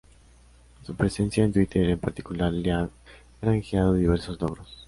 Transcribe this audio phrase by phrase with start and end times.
[0.83, 2.89] Su presencia en Twitter en particular le ha
[3.39, 4.79] granjeado diversos logros.